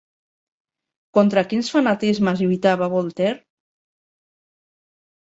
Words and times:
Contra 1.17 1.43
quins 1.51 1.67
fanatismes 1.73 2.41
lluitava 2.43 2.87
Voltaire? 2.93 3.37